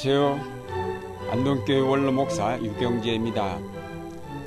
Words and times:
안녕하세요. 0.00 1.28
안동교회 1.32 1.80
원로 1.80 2.12
목사 2.12 2.56
유경재입니다. 2.62 3.58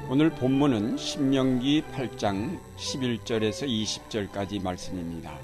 오늘 0.08 0.30
본문은 0.30 0.96
신명기 0.96 1.84
8장 1.92 2.58
11절에서 2.78 3.68
20절까지 3.68 4.64
말씀입니다. 4.64 5.38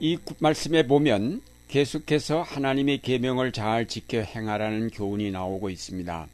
이 0.00 0.16
말씀에 0.38 0.86
보면 0.86 1.42
계속해서 1.68 2.40
하나님의 2.40 3.02
계명을 3.02 3.52
잘 3.52 3.86
지켜 3.86 4.22
행하라는 4.22 4.88
교훈이 4.88 5.30
나오고 5.30 5.68
있습니다. 5.68 6.26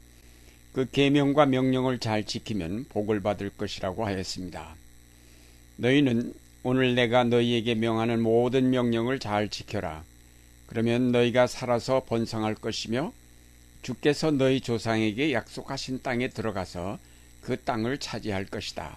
그 0.73 0.87
계명과 0.89 1.47
명령을 1.47 1.99
잘 1.99 2.23
지키면 2.23 2.87
복을 2.91 3.23
받을 3.23 3.51
것이라고 3.51 4.07
하였습니다. 4.07 4.77
너희는 5.79 6.33
오늘 6.63 6.95
내가 6.95 7.25
너희에게 7.25 7.75
명하는 7.75 8.23
모든 8.23 8.71
명령을 8.71 9.19
잘 9.19 9.49
지켜라. 9.49 10.05
그러면 10.73 11.13
너희가 11.13 11.47
살아서 11.47 12.05
번성할 12.05 12.55
것이며 12.55 13.13
주께서 13.83 14.31
너희 14.31 14.63
조상에게 14.63 15.35
약속하신 15.35 16.01
땅에 16.03 16.29
들어가서 16.29 16.99
그 17.43 17.63
땅을 17.63 17.99
차지할 17.99 18.47
것이다. 18.47 18.97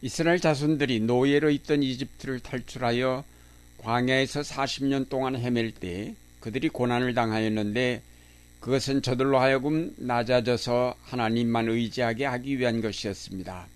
이스라엘 0.00 0.38
자손들이 0.38 1.00
노예로 1.00 1.50
있던 1.50 1.82
이집트를 1.82 2.38
탈출하여 2.38 3.24
광야에서 3.78 4.42
40년 4.42 5.08
동안 5.08 5.34
헤맬 5.34 5.72
때 5.72 6.14
그들이 6.38 6.68
고난을 6.68 7.14
당하였는데 7.14 8.00
그것은 8.60 9.02
저들로 9.02 9.40
하여금 9.40 9.92
낮아져서 9.96 10.94
하나님만 11.02 11.68
의지하게 11.68 12.26
하기 12.26 12.60
위한 12.60 12.80
것이었습니다. 12.80 13.66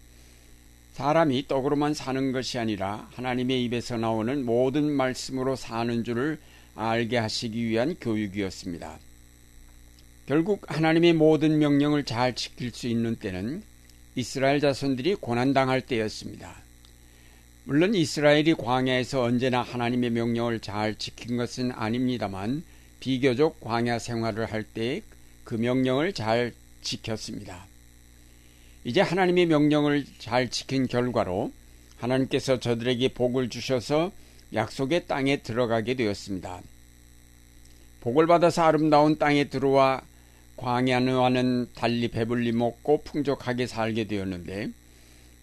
사람이 0.93 1.49
떡으로만 1.49 1.95
사는 1.95 2.33
것이 2.33 2.59
아니라 2.59 3.09
하나님의 3.15 3.65
입에서 3.65 3.97
나오는 3.97 4.45
모든 4.45 4.91
말씀으로 4.91 5.57
사는 5.57 6.05
줄을 6.05 6.39
알게 6.75 7.17
하시기 7.19 7.67
위한 7.67 7.97
교육이었습니다. 8.01 8.99
결국 10.27 10.63
하나님의 10.69 11.15
모든 11.15 11.59
명령을 11.59 12.05
잘 12.05 12.35
지킬 12.35 12.71
수 12.73 12.87
있는 12.87 13.17
때는 13.17 13.63
이스라엘 14.15 14.61
자손들이 14.61 15.17
고난당할 15.17 15.81
때였습니다. 15.81 16.55
물론 17.65 17.95
이스라엘이 17.95 18.55
광야에서 18.55 19.23
언제나 19.23 19.63
하나님의 19.63 20.11
명령을 20.11 20.61
잘 20.61 20.95
지킨 20.97 21.37
것은 21.37 21.73
아닙니다만 21.73 22.63
비교적 23.01 23.61
광야 23.61 23.99
생활을 23.99 24.53
할 24.53 24.65
때 24.75 25.03
그 25.45 25.55
명령을 25.55 26.13
잘 26.13 26.53
지켰습니다. 26.83 27.67
이제 28.85 29.01
하나님의 29.01 29.47
명령을 29.47 30.05
잘 30.19 30.49
지킨 30.51 30.87
결과로 30.87 31.53
하나님께서 31.99 32.59
저들에게 32.59 33.09
복을 33.09 33.49
주셔서 33.49 34.11
약속의 34.55 35.07
땅에 35.07 35.39
들어가게 35.39 35.95
되었습니다. 35.95 36.61
복을 38.01 38.27
받아서 38.27 38.63
아름다운 38.63 39.19
땅에 39.19 39.45
들어와 39.45 40.03
광야와는 40.57 41.69
달리 41.75 42.09
배불리 42.09 42.53
먹고 42.53 43.03
풍족하게 43.05 43.67
살게 43.67 44.05
되었는데 44.05 44.71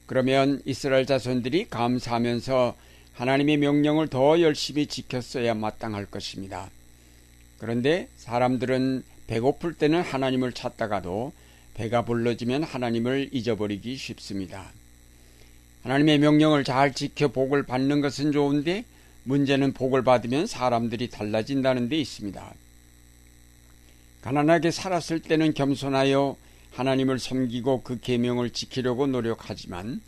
그러면 0.06 0.62
이스라엘 0.66 1.06
자손들이 1.06 1.70
감사하면서 1.70 2.76
하나님의 3.14 3.58
명령을 3.58 4.08
더 4.08 4.40
열심히 4.42 4.88
지켰어야 4.88 5.54
마땅할 5.54 6.06
것입니다. 6.08 6.70
그런데 7.58 8.08
사람들은 8.18 9.04
배고플 9.28 9.74
때는 9.74 10.02
하나님을 10.02 10.54
찾다가도 10.54 11.32
배가 11.80 12.04
불러지면 12.04 12.64
하나님을 12.64 13.30
잊어버리기 13.32 13.96
쉽습니다. 13.96 14.70
하나님의 15.84 16.20
명령을 16.20 16.66
잘 16.66 16.94
지켜 16.94 17.30
복을 17.30 17.64
받는 17.64 18.02
것은 18.02 18.34
좋은데 18.34 18.84
문제는 19.24 19.72
복을 19.72 20.04
받으면 20.04 20.46
사람들이 20.46 21.10
달라진다는 21.10 21.88
데 21.88 21.96
있습니다. 21.98 22.54
가난하게 24.22 24.72
살았을 24.72 25.22
때는 25.22 25.54
겸손하여 25.54 26.36
하나님을 26.72 27.18
섬기고 27.18 27.84
그 27.84 28.02
계명을 28.02 28.50
지키려고 28.50 29.08
노력하지만 29.08 30.02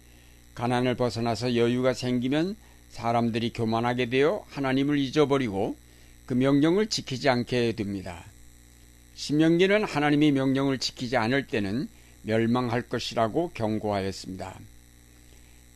가난을 0.55 0.95
벗어나서 0.95 1.55
여유가 1.55 1.93
생기면 1.93 2.57
사람들이 2.89 3.53
교만하게 3.53 4.07
되어 4.07 4.43
하나님을 4.49 4.97
잊어버리고 4.97 5.77
그 6.25 6.33
명령을 6.33 6.87
지키지 6.87 7.29
않게 7.29 7.77
됩니다. 7.77 8.25
신명기는 9.21 9.83
하나님의 9.83 10.31
명령을 10.31 10.79
지키지 10.79 11.15
않을 11.15 11.45
때는 11.45 11.87
멸망할 12.23 12.81
것이라고 12.81 13.51
경고하였습니다. 13.53 14.59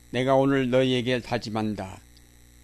내가 0.10 0.36
오늘 0.36 0.72
너희에게 0.72 1.20
다짐한다. 1.20 2.00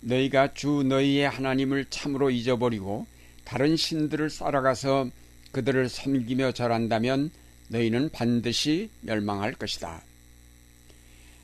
너희가 0.01 0.55
주 0.55 0.81
너희의 0.83 1.29
하나님을 1.29 1.85
참으로 1.91 2.31
잊어버리고 2.31 3.05
다른 3.45 3.77
신들을 3.77 4.31
따라가서 4.31 5.11
그들을 5.51 5.87
섬기며 5.87 6.53
절한다면 6.53 7.29
너희는 7.67 8.09
반드시 8.09 8.89
멸망할 9.01 9.53
것이다. 9.53 10.01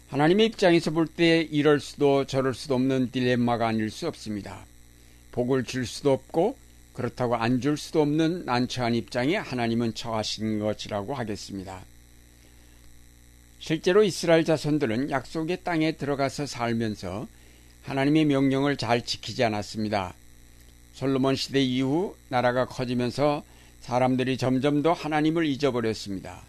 하나님의 0.10 0.48
입장에서 0.48 0.90
볼 0.90 1.06
때 1.06 1.42
이럴 1.42 1.80
수도 1.80 2.26
저럴 2.26 2.56
수도 2.56 2.74
없는 2.74 3.12
딜레마가 3.12 3.68
아닐 3.68 3.92
수 3.92 4.08
없습니다. 4.08 4.66
복을 5.32 5.64
줄 5.64 5.86
수도 5.86 6.12
없고 6.12 6.58
그렇다고 6.98 7.36
안 7.36 7.62
줄 7.62 7.78
수도 7.78 8.02
없는 8.02 8.46
난처한 8.46 8.96
입장에 8.96 9.36
하나님은 9.36 9.94
처하신 9.94 10.58
것이라고 10.58 11.14
하겠습니다. 11.14 11.84
실제로 13.60 14.04
이스라엘 14.04 14.44
자손들은 14.44 15.12
약속의 15.12 15.60
땅에 15.64 15.92
들어가서 15.92 16.48
살면서 16.48 17.28
하나님의 17.84 18.26
명령을 18.26 18.78
잘 18.78 19.06
지키지 19.06 19.44
않았습니다. 19.44 20.16
솔로몬 20.96 21.36
시대 21.36 21.62
이후 21.62 22.16
나라가 22.30 22.66
커지면서 22.66 23.44
사람들이 23.82 24.38
점점 24.38 24.82
더 24.82 24.92
하나님을 24.94 25.46
잊어버렸습니다. 25.46 26.42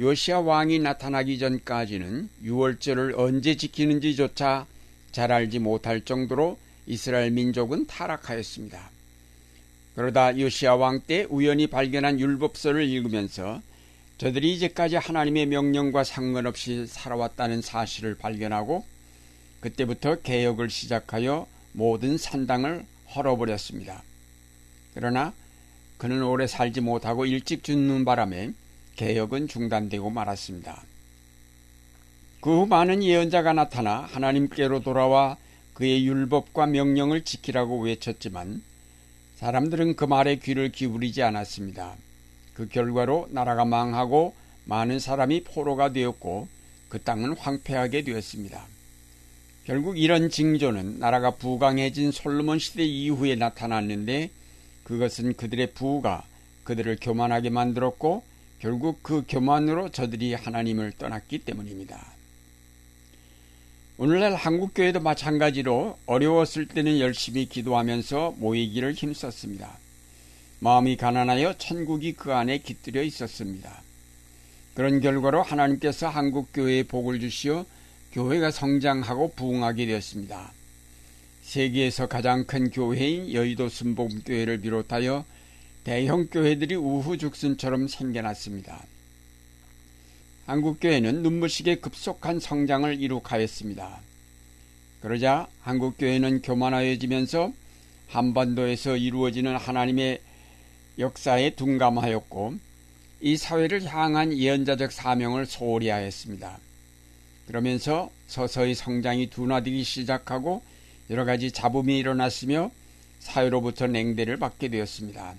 요시아 0.00 0.40
왕이 0.40 0.80
나타나기 0.80 1.38
전까지는 1.38 2.28
유월절을 2.42 3.14
언제 3.16 3.56
지키는지조차 3.56 4.66
잘 5.12 5.30
알지 5.30 5.60
못할 5.60 6.00
정도로 6.00 6.58
이스라엘 6.88 7.30
민족은 7.30 7.86
타락하였습니다. 7.86 8.99
그러다 10.00 10.38
요시아 10.38 10.76
왕 10.76 11.02
때 11.06 11.26
우연히 11.28 11.66
발견한 11.66 12.20
율법서를 12.20 12.88
읽으면서 12.88 13.60
저들이 14.16 14.54
이제까지 14.54 14.96
하나님의 14.96 15.44
명령과 15.44 16.04
상관없이 16.04 16.86
살아왔다는 16.86 17.60
사실을 17.60 18.14
발견하고 18.16 18.86
그때부터 19.60 20.22
개혁을 20.22 20.70
시작하여 20.70 21.46
모든 21.72 22.16
산당을 22.16 22.86
헐어버렸습니다. 23.14 24.02
그러나 24.94 25.34
그는 25.98 26.22
오래 26.22 26.46
살지 26.46 26.80
못하고 26.80 27.26
일찍 27.26 27.62
죽는 27.62 28.06
바람에 28.06 28.52
개혁은 28.96 29.48
중단되고 29.48 30.08
말았습니다. 30.08 30.82
그 32.40 32.48
후 32.48 32.66
많은 32.66 33.02
예언자가 33.02 33.52
나타나 33.52 34.08
하나님께로 34.12 34.80
돌아와 34.80 35.36
그의 35.74 36.06
율법과 36.06 36.68
명령을 36.68 37.22
지키라고 37.22 37.82
외쳤지만 37.82 38.62
사람들은 39.40 39.96
그 39.96 40.04
말에 40.04 40.36
귀를 40.36 40.70
기울이지 40.70 41.22
않았습니다. 41.22 41.94
그 42.52 42.68
결과로 42.68 43.26
나라가 43.30 43.64
망하고 43.64 44.34
많은 44.66 44.98
사람이 44.98 45.44
포로가 45.44 45.94
되었고 45.94 46.46
그 46.90 47.00
땅은 47.00 47.38
황폐하게 47.38 48.02
되었습니다. 48.02 48.62
결국 49.64 49.98
이런 49.98 50.28
징조는 50.28 50.98
나라가 50.98 51.30
부강해진 51.30 52.12
솔로몬 52.12 52.58
시대 52.58 52.84
이후에 52.84 53.34
나타났는데 53.36 54.28
그것은 54.84 55.32
그들의 55.32 55.72
부가 55.72 56.22
그들을 56.64 56.98
교만하게 57.00 57.48
만들었고 57.48 58.22
결국 58.58 59.02
그 59.02 59.24
교만으로 59.26 59.88
저들이 59.88 60.34
하나님을 60.34 60.92
떠났기 60.98 61.38
때문입니다. 61.38 61.98
오늘날 64.02 64.34
한국교회도 64.34 65.00
마찬가지로 65.00 65.98
어려웠을 66.06 66.64
때는 66.64 67.00
열심히 67.00 67.44
기도하면서 67.44 68.36
모이기를 68.38 68.94
힘썼습니다. 68.94 69.76
마음이 70.60 70.96
가난하여 70.96 71.58
천국이 71.58 72.14
그 72.14 72.32
안에 72.32 72.60
깃들여 72.60 73.02
있었습니다. 73.02 73.82
그런 74.72 75.02
결과로 75.02 75.42
하나님께서 75.42 76.08
한국교회에 76.08 76.84
복을 76.84 77.20
주시어 77.20 77.66
교회가 78.12 78.50
성장하고 78.50 79.34
부흥하게 79.36 79.84
되었습니다. 79.84 80.50
세계에서 81.42 82.06
가장 82.06 82.46
큰 82.46 82.70
교회인 82.70 83.34
여의도 83.34 83.68
순복음교회를 83.68 84.62
비롯하여 84.62 85.26
대형 85.84 86.28
교회들이 86.28 86.74
우후죽순처럼 86.74 87.86
생겨났습니다. 87.86 88.82
한국교회는 90.50 91.22
눈부시게 91.22 91.76
급속한 91.76 92.40
성장을 92.40 93.00
이룩하였습니다. 93.00 94.00
그러자 95.00 95.46
한국교회는 95.60 96.42
교만하여지면서 96.42 97.52
한반도에서 98.08 98.96
이루어지는 98.96 99.56
하나님의 99.56 100.20
역사에 100.98 101.50
둔감하였고 101.50 102.54
이 103.20 103.36
사회를 103.36 103.84
향한 103.84 104.36
예언자적 104.36 104.90
사명을 104.90 105.46
소홀히 105.46 105.88
하였습니다. 105.88 106.58
그러면서 107.46 108.10
서서히 108.26 108.74
성장이 108.74 109.30
둔화되기 109.30 109.84
시작하고 109.84 110.64
여러 111.10 111.24
가지 111.24 111.52
잡음이 111.52 111.96
일어났으며 111.96 112.72
사회로부터 113.20 113.86
냉대를 113.86 114.38
받게 114.38 114.66
되었습니다. 114.66 115.36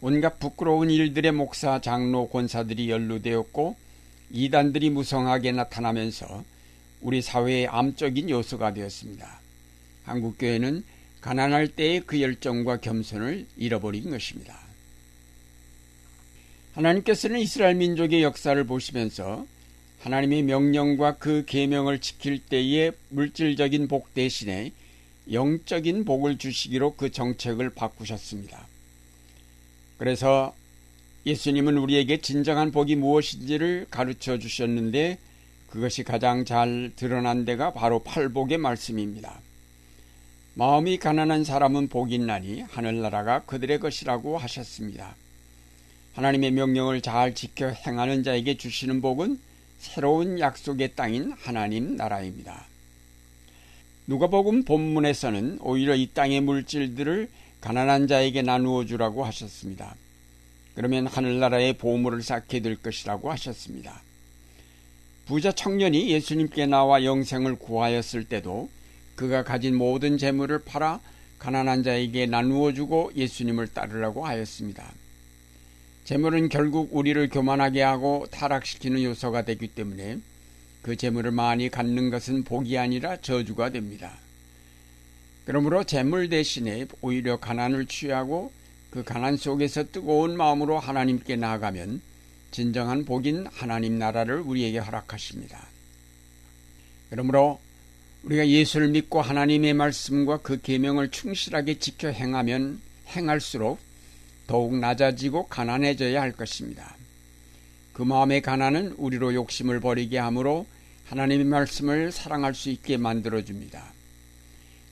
온갖 0.00 0.38
부끄러운 0.38 0.90
일들의 0.90 1.32
목사, 1.32 1.80
장로, 1.80 2.28
권사들이 2.28 2.90
연루되었고 2.90 3.76
이단들이 4.30 4.90
무성하게 4.90 5.52
나타나면서 5.52 6.44
우리 7.00 7.22
사회의 7.22 7.66
암적인 7.66 8.28
요소가 8.28 8.74
되었습니다. 8.74 9.40
한국교회는 10.04 10.84
가난할 11.20 11.68
때의 11.68 12.02
그 12.06 12.20
열정과 12.20 12.78
겸손을 12.78 13.46
잃어버린 13.56 14.10
것입니다. 14.10 14.58
하나님께서는 16.74 17.40
이스라엘 17.40 17.74
민족의 17.76 18.22
역사를 18.22 18.62
보시면서 18.64 19.46
하나님의 20.00 20.42
명령과 20.42 21.16
그 21.16 21.44
계명을 21.46 22.00
지킬 22.00 22.38
때의 22.38 22.92
물질적인 23.08 23.88
복 23.88 24.12
대신에 24.12 24.72
영적인 25.32 26.04
복을 26.04 26.38
주시기로 26.38 26.94
그 26.94 27.10
정책을 27.10 27.70
바꾸셨습니다. 27.70 28.75
그래서 29.98 30.54
예수님은 31.24 31.76
우리에게 31.78 32.20
진정한 32.20 32.70
복이 32.70 32.96
무엇인지를 32.96 33.86
가르쳐 33.90 34.38
주셨는데 34.38 35.18
그것이 35.70 36.04
가장 36.04 36.44
잘 36.44 36.92
드러난 36.94 37.44
데가 37.44 37.72
바로 37.72 37.98
팔복의 37.98 38.58
말씀입니다. 38.58 39.40
마음이 40.54 40.98
가난한 40.98 41.44
사람은 41.44 41.88
복이 41.88 42.14
있나니 42.14 42.62
하늘나라가 42.62 43.40
그들의 43.40 43.80
것이라고 43.80 44.38
하셨습니다. 44.38 45.14
하나님의 46.14 46.52
명령을 46.52 47.02
잘 47.02 47.34
지켜 47.34 47.68
행하는 47.68 48.22
자에게 48.22 48.56
주시는 48.56 49.02
복은 49.02 49.38
새로운 49.78 50.40
약속의 50.40 50.92
땅인 50.94 51.32
하나님 51.36 51.96
나라입니다. 51.96 52.64
누가복음 54.06 54.64
본문에서는 54.64 55.58
오히려 55.60 55.94
이 55.94 56.08
땅의 56.14 56.40
물질들을 56.40 57.28
가난한 57.66 58.06
자에게 58.06 58.42
나누어 58.42 58.84
주라고 58.84 59.24
하셨습니다. 59.24 59.96
그러면 60.76 61.08
하늘나라의 61.08 61.72
보물을 61.72 62.22
쌓게 62.22 62.60
될 62.60 62.76
것이라고 62.76 63.32
하셨습니다. 63.32 64.02
부자 65.26 65.50
청년이 65.50 66.08
예수님께 66.10 66.66
나와 66.66 67.02
영생을 67.02 67.56
구하였을 67.56 68.22
때도 68.22 68.70
그가 69.16 69.42
가진 69.42 69.74
모든 69.74 70.16
재물을 70.16 70.60
팔아 70.60 71.00
가난한 71.40 71.82
자에게 71.82 72.26
나누어 72.26 72.72
주고 72.72 73.10
예수님을 73.16 73.66
따르라고 73.74 74.24
하였습니다. 74.24 74.88
재물은 76.04 76.50
결국 76.50 76.90
우리를 76.92 77.28
교만하게 77.30 77.82
하고 77.82 78.28
타락시키는 78.30 79.02
요소가 79.02 79.42
되기 79.42 79.66
때문에 79.66 80.18
그 80.82 80.94
재물을 80.94 81.32
많이 81.32 81.68
갖는 81.68 82.10
것은 82.10 82.44
복이 82.44 82.78
아니라 82.78 83.16
저주가 83.16 83.70
됩니다. 83.70 84.12
그러므로 85.46 85.84
재물 85.84 86.28
대신에 86.28 86.86
오히려 87.00 87.38
가난을 87.38 87.86
취하고 87.86 88.52
그 88.90 89.04
가난 89.04 89.36
속에서 89.36 89.84
뜨거운 89.90 90.36
마음으로 90.36 90.78
하나님께 90.78 91.36
나아가면 91.36 92.02
진정한 92.50 93.04
복인 93.04 93.46
하나님 93.52 93.98
나라를 93.98 94.40
우리에게 94.40 94.78
허락하십니다. 94.78 95.66
그러므로 97.10 97.60
우리가 98.24 98.48
예수를 98.48 98.88
믿고 98.88 99.22
하나님의 99.22 99.74
말씀과 99.74 100.38
그 100.38 100.60
계명을 100.60 101.10
충실하게 101.10 101.78
지켜 101.78 102.08
행하면 102.08 102.80
행할수록 103.08 103.78
더욱 104.48 104.76
낮아지고 104.76 105.46
가난해져야 105.46 106.20
할 106.20 106.32
것입니다. 106.32 106.96
그 107.92 108.02
마음의 108.02 108.42
가난은 108.42 108.94
우리로 108.96 109.32
욕심을 109.34 109.78
버리게 109.78 110.18
하므로 110.18 110.66
하나님의 111.04 111.46
말씀을 111.46 112.10
사랑할 112.10 112.54
수 112.54 112.68
있게 112.68 112.96
만들어 112.96 113.44
줍니다. 113.44 113.95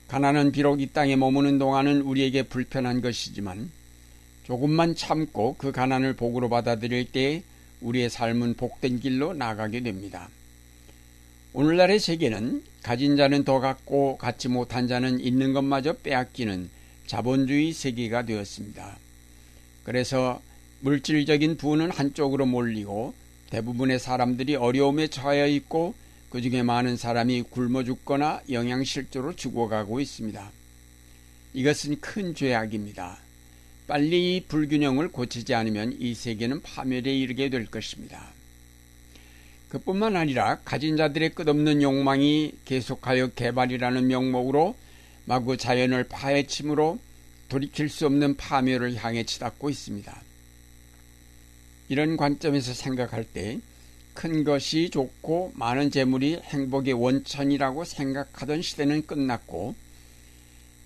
가난은 0.08 0.52
비록 0.52 0.80
이 0.80 0.86
땅에 0.86 1.16
머무는 1.16 1.58
동안은 1.58 2.02
우리에게 2.02 2.44
불편한 2.44 3.00
것이지만 3.00 3.70
조금만 4.44 4.94
참고 4.94 5.56
그 5.56 5.72
가난을 5.72 6.14
복으로 6.14 6.48
받아들일 6.48 7.10
때 7.10 7.42
우리의 7.80 8.10
삶은 8.10 8.54
복된 8.54 9.00
길로 9.00 9.32
나가게 9.32 9.80
됩니다. 9.80 10.28
오늘날의 11.54 12.00
세계는 12.00 12.62
가진 12.82 13.16
자는 13.16 13.44
더 13.44 13.60
갖고 13.60 14.18
갖지 14.18 14.48
못한 14.48 14.88
자는 14.88 15.20
있는 15.20 15.52
것마저 15.52 15.94
빼앗기는 15.94 16.68
자본주의 17.06 17.72
세계가 17.72 18.24
되었습니다. 18.24 18.98
그래서 19.84 20.42
물질적인 20.80 21.56
부는 21.56 21.90
한쪽으로 21.90 22.44
몰리고 22.46 23.14
대부분의 23.50 23.98
사람들이 23.98 24.56
어려움에 24.56 25.06
처해 25.06 25.50
있고 25.52 25.94
그 26.34 26.42
중에 26.42 26.64
많은 26.64 26.96
사람이 26.96 27.42
굶어 27.42 27.84
죽거나 27.84 28.42
영양실조로 28.50 29.36
죽어가고 29.36 30.00
있습니다. 30.00 30.50
이것은 31.52 32.00
큰 32.00 32.34
죄악입니다. 32.34 33.18
빨리 33.86 34.34
이 34.34 34.40
불균형을 34.40 35.12
고치지 35.12 35.54
않으면 35.54 35.96
이 36.00 36.12
세계는 36.12 36.62
파멸에 36.62 37.16
이르게 37.16 37.50
될 37.50 37.66
것입니다. 37.66 38.32
그뿐만 39.68 40.16
아니라 40.16 40.58
가진 40.64 40.96
자들의 40.96 41.36
끝없는 41.36 41.82
욕망이 41.82 42.54
계속하여 42.64 43.28
개발이라는 43.28 44.04
명목으로 44.08 44.74
마구 45.26 45.56
자연을 45.56 46.02
파헤침으로 46.08 46.98
돌이킬 47.48 47.88
수 47.88 48.06
없는 48.06 48.36
파멸을 48.36 48.96
향해 48.96 49.22
치닫고 49.22 49.70
있습니다. 49.70 50.20
이런 51.90 52.16
관점에서 52.16 52.74
생각할 52.74 53.22
때 53.22 53.60
큰 54.14 54.44
것이 54.44 54.90
좋고 54.90 55.52
많은 55.54 55.90
재물이 55.90 56.40
행복의 56.44 56.94
원천이라고 56.94 57.84
생각하던 57.84 58.62
시대는 58.62 59.06
끝났고 59.06 59.74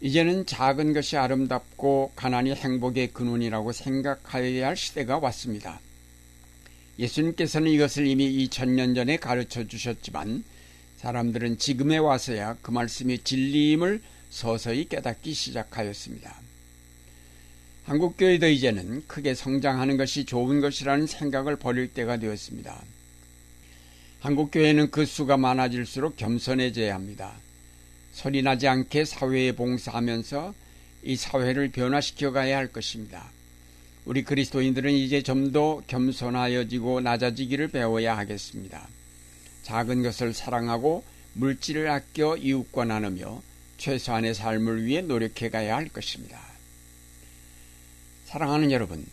이제는 0.01 0.47
작은 0.47 0.93
것이 0.93 1.17
아름답고 1.17 2.13
가난이 2.17 2.55
행복의 2.55 3.13
근원이라고 3.13 3.73
생각하여야 3.73 4.69
할 4.69 4.77
시대가 4.77 5.19
왔습니다. 5.19 5.81
예수님께서는 6.99 7.71
이것을 7.71 8.07
이미 8.07 8.47
2000년 8.47 8.95
전에 8.95 9.17
가르쳐 9.19 9.67
주셨지만 9.67 10.45
사람들은 10.97 11.59
지금에 11.59 11.99
와서야 11.99 12.57
그 12.61 12.71
말씀의 12.71 13.19
진리임을 13.19 14.03
서서히 14.31 14.89
깨닫기 14.89 15.33
시작하였습니다. 15.33 16.35
한국교회도 17.85 18.49
이제는 18.49 19.05
크게 19.07 19.35
성장하는 19.35 19.97
것이 19.97 20.25
좋은 20.25 20.61
것이라는 20.61 21.07
생각을 21.07 21.57
버릴 21.57 21.93
때가 21.93 22.19
되었습니다. 22.19 22.83
한국교회는 24.21 24.91
그 24.91 25.07
수가 25.07 25.37
많아질수록 25.37 26.17
겸손해져야 26.17 26.95
합니다. 26.95 27.33
소리 28.13 28.43
나지 28.43 28.67
않게 28.67 29.05
사회에 29.05 29.53
봉사하면서 29.53 30.55
이 31.05 31.17
사회를 31.17 31.71
변화시켜 31.71 32.33
가야 32.33 32.57
할 32.57 32.69
것입니다. 32.69 33.31
우리 34.05 34.25
그리스도인들은 34.25 34.93
이제 34.93 35.23
좀 35.23 35.53
더 35.53 35.81
겸손하여지고 35.87 37.01
낮아지기를 37.01 37.69
배워야 37.69 38.17
하겠습니다. 38.19 38.89
작은 39.63 40.03
것을 40.03 40.35
사랑하고 40.35 41.05
물질을 41.35 41.89
아껴 41.89 42.37
이웃과 42.37 42.87
나누며 42.87 43.43
최소한의 43.77 44.35
삶을 44.35 44.85
위해 44.85 45.01
노력해 45.03 45.49
가야 45.49 45.77
할 45.77 45.89
것입니다. 45.89 46.41
사랑하는 48.27 48.73
여러분, 48.73 49.07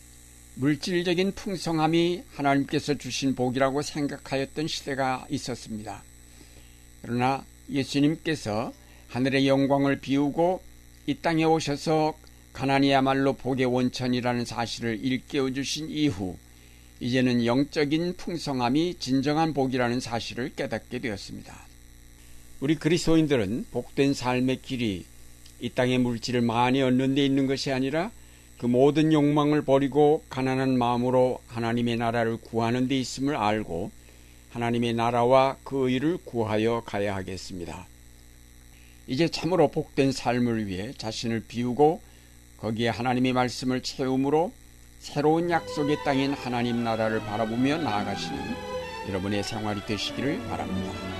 물질적인 0.58 1.34
풍성함이 1.34 2.24
하나님께서 2.34 2.94
주신 2.94 3.36
복이라고 3.36 3.82
생각하였던 3.82 4.68
시대가 4.68 5.26
있었습니다. 5.30 6.02
그러나 7.02 7.46
예수님께서 7.70 8.72
하늘의 9.10 9.50
영광을 9.50 10.00
비우고 10.00 10.62
이 11.08 11.16
땅에 11.16 11.44
오셔서 11.44 12.18
가난이야말로 12.54 13.34
복의 13.34 13.66
원천이라는 13.66 14.46
사실을 14.46 15.04
일깨워 15.04 15.52
주신 15.52 15.90
이후 15.90 16.38
이제는 17.02 17.46
영적인 17.46 18.16
풍성함이 18.16 18.96
진정한 19.00 19.54
복이라는 19.54 20.00
사실을 20.00 20.54
깨닫게 20.56 21.00
되었습니다. 21.00 21.54
우리 22.62 22.76
그리스도인들은 22.76 23.66
복된 23.72 24.14
삶의 24.14 24.62
길이 24.62 25.06
이 25.60 25.70
땅의 25.70 25.98
물질을 25.98 26.40
많이 26.42 26.82
얻는 26.82 27.16
데 27.16 27.26
있는 27.26 27.46
것이 27.46 27.74
아니라 27.74 28.12
그 28.58 28.66
모든 28.66 29.12
욕망을 29.12 29.64
버리고 29.64 30.24
가난한 30.30 30.78
마음으로 30.78 31.40
하나님의 31.48 31.98
나라를 31.98 32.38
구하는 32.38 32.88
데 32.88 32.98
있음을 32.98 33.36
알고 33.36 33.92
하나님의 34.52 34.94
나라와 34.94 35.58
그 35.64 35.90
의를 35.90 36.18
구하여 36.24 36.82
가야 36.86 37.16
하겠습니다. 37.16 37.88
이제 39.08 39.28
참으로 39.28 39.68
복된 39.68 40.12
삶을 40.12 40.68
위해 40.68 40.94
자신을 40.98 41.44
비우고 41.48 42.02
거기에 42.58 42.90
하나님의 42.90 43.34
말씀을 43.34 43.84
채움으로 43.84 44.52
새로운 45.00 45.50
약속의 45.50 45.98
땅인 46.04 46.34
하나님 46.34 46.84
나라를 46.84 47.20
바라보며 47.20 47.78
나아가시는 47.78 48.40
여러분의 49.10 49.44
생활이 49.44 49.86
되시기를 49.86 50.40
바랍니다. 50.48 51.15